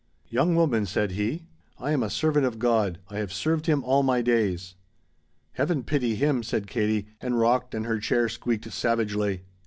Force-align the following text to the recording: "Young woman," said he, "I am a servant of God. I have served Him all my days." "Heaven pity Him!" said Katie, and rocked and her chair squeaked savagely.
"Young 0.29 0.55
woman," 0.55 0.87
said 0.87 1.11
he, 1.11 1.45
"I 1.79 1.91
am 1.91 2.01
a 2.01 2.09
servant 2.09 2.43
of 2.43 2.57
God. 2.57 2.97
I 3.11 3.17
have 3.19 3.31
served 3.31 3.67
Him 3.67 3.83
all 3.83 4.01
my 4.01 4.23
days." 4.23 4.73
"Heaven 5.51 5.83
pity 5.83 6.15
Him!" 6.15 6.41
said 6.41 6.65
Katie, 6.65 7.09
and 7.21 7.37
rocked 7.37 7.75
and 7.75 7.85
her 7.85 7.99
chair 7.99 8.27
squeaked 8.27 8.73
savagely. 8.73 9.43